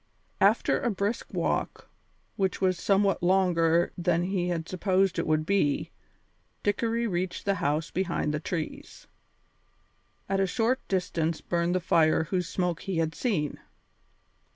After 0.39 0.79
a 0.81 0.89
brisk 0.89 1.31
walk, 1.31 1.87
which 2.35 2.59
was 2.59 2.79
somewhat 2.79 3.21
longer 3.21 3.91
than 3.95 4.23
he 4.23 4.47
had 4.47 4.67
supposed 4.67 5.19
it 5.19 5.27
would 5.27 5.45
be, 5.45 5.91
Dickory 6.63 7.05
reached 7.05 7.45
the 7.45 7.53
house 7.61 7.91
behind 7.91 8.33
the 8.33 8.39
trees. 8.39 9.05
At 10.27 10.39
a 10.39 10.47
short 10.47 10.79
distance 10.87 11.39
burned 11.39 11.75
the 11.75 11.79
fire 11.79 12.23
whose 12.23 12.49
smoke 12.49 12.79
he 12.81 12.97
had 12.97 13.13
seen. 13.13 13.59